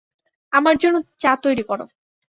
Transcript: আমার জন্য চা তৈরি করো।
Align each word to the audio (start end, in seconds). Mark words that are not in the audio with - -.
আমার 0.53 0.75
জন্য 0.77 0.97
চা 1.19 1.31
তৈরি 1.43 1.63
করো। 1.63 1.85